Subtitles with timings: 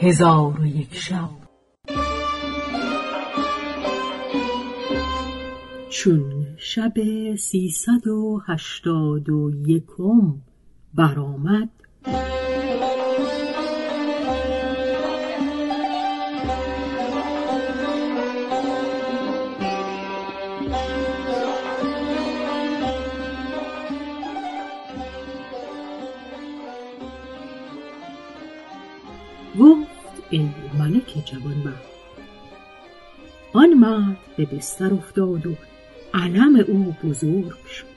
[0.00, 1.30] هزار و یک شب.
[5.90, 6.92] چون شب
[7.36, 10.34] سیصد و هشتاد و یکم
[10.94, 11.70] برآمد.
[29.60, 31.84] گفت ای ملک جوانمرد.
[33.52, 35.54] آن مرد به بستر افتاد و
[36.14, 37.94] علم او بزرگ شد.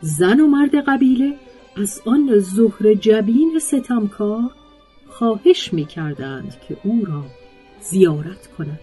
[0.00, 1.34] زن و مرد قبیله
[1.76, 4.50] از آن زهر جبین ستمکار
[5.08, 7.24] خواهش می کردند که او را
[7.80, 8.80] زیارت کند.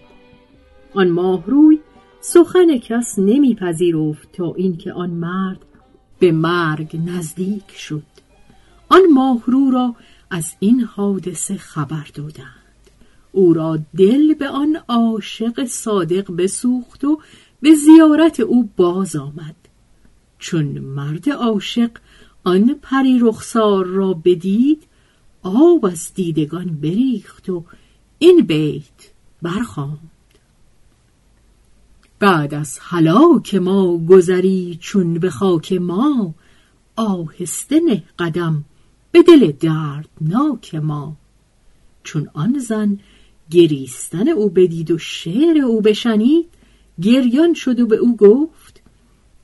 [0.94, 1.78] آن ماهروی
[2.20, 5.58] سخن کس نمیپذیرفت تا اینکه آن مرد
[6.18, 8.02] به مرگ نزدیک شد.
[8.88, 9.94] آن ماهرو را
[10.30, 12.90] از این حادثه خبر دادند.
[13.32, 17.20] او را دل به آن عاشق صادق بسوخت و
[17.60, 19.56] به زیارت او باز آمد.
[20.38, 21.90] چون مرد عاشق
[22.44, 24.82] آن پری رخسار را بدید
[25.42, 27.64] آب از دیدگان بریخت و
[28.18, 29.10] این بیت
[29.42, 30.10] برخواند
[32.18, 36.34] بعد از هلاک ما گذری چون به خاک ما
[36.96, 38.64] آهسته نه قدم
[39.16, 41.16] به دل دردناک ما.
[42.04, 42.98] چون آن زن
[43.50, 46.46] گریستن او بدید و شعر او بشنید
[47.02, 48.82] گریان شد و به او گفت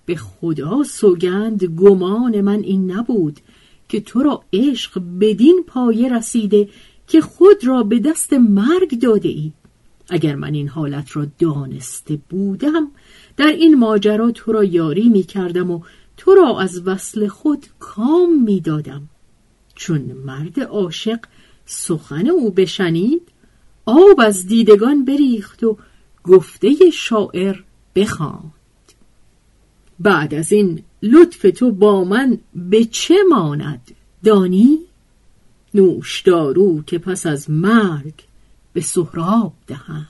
[0.07, 3.41] به خدا سوگند گمان من این نبود
[3.89, 6.69] که تو را عشق بدین پایه رسیده
[7.07, 9.53] که خود را به دست مرگ داده ای.
[10.09, 12.91] اگر من این حالت را دانسته بودم
[13.37, 15.81] در این ماجرا تو را یاری می کردم و
[16.17, 19.09] تو را از وصل خود کام می دادم
[19.75, 21.19] چون مرد عاشق
[21.67, 23.23] سخن او بشنید
[23.87, 25.79] آب از دیدگان بریخت و
[26.25, 27.57] گفته شاعر
[27.95, 28.53] بخواند.
[30.01, 33.91] بعد از این لطف تو با من به چه ماند
[34.25, 34.79] دانی؟
[35.75, 38.15] نوشدارو که پس از مرگ
[38.73, 40.07] به سهراب دهند.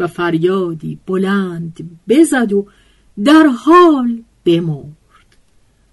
[0.00, 2.66] و فریادی بلند بزد و
[3.24, 5.36] در حال بمرد.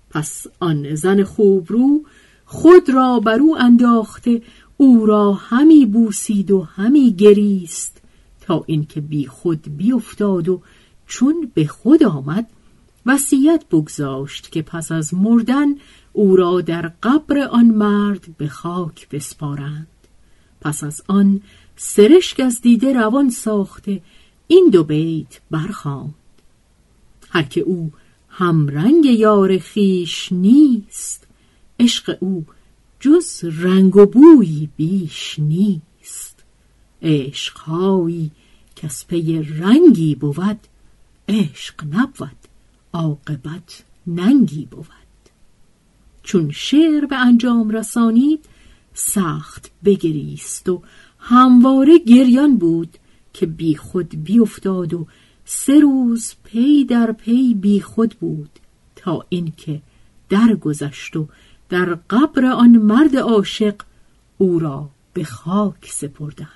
[0.09, 2.03] پس آن زن خوبرو
[2.51, 4.41] خود را بر او انداخته
[4.77, 8.01] او را همی بوسید و همی گریست
[8.41, 10.61] تا اینکه بی خود بیافتاد و
[11.07, 12.47] چون به خود آمد
[13.05, 15.75] وصیت بگذاشت که پس از مردن
[16.13, 19.87] او را در قبر آن مرد به خاک بسپارند.
[20.61, 21.41] پس از آن
[21.75, 24.01] سرشک از دیده روان ساخته
[24.47, 26.15] این دو بیت برخواند
[27.29, 27.91] هر که او
[28.29, 31.30] همرنگ یار خیش نیست
[31.81, 32.45] عشق او
[32.99, 36.43] جز رنگ و بویی بیش نیست.
[37.01, 38.31] عشقهایی
[38.83, 40.59] از پی رنگی بود
[41.29, 42.37] عشق نبود
[42.93, 44.85] عاقبت ننگی بود.
[46.23, 48.45] چون شعر به انجام رسانید
[48.93, 50.81] سخت بگریست و
[51.19, 52.97] همواره گریان بود
[53.33, 55.07] که بی خود بیافتاد و
[55.45, 58.49] سه روز پی در پی بی خود بود
[58.95, 59.81] تا اینکه
[60.29, 61.27] درگذشت و
[61.71, 63.75] در قبر آن مرد عاشق
[64.37, 66.47] او را به خاک سپردند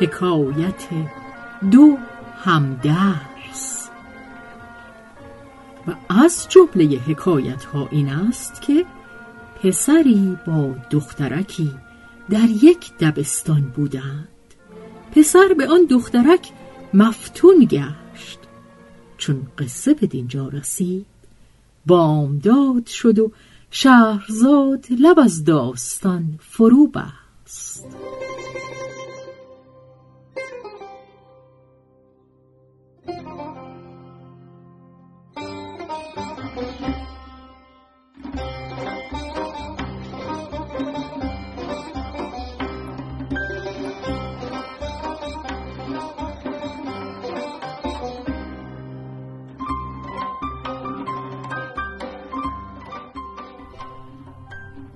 [0.00, 0.88] حکایت
[1.70, 1.98] دو
[2.44, 3.90] همدرس.
[5.86, 8.86] و از جمله حکایت ها این است که
[9.62, 11.74] پسری با دخترکی
[12.30, 14.35] در یک دبستان بودند.
[15.16, 16.52] پسر به آن دخترک
[16.94, 18.38] مفتون گشت.
[19.18, 21.06] چون قصه به دینجا رسید
[21.86, 23.32] بامداد شد و
[23.70, 27.86] شهرزاد لب از داستان فرو بست.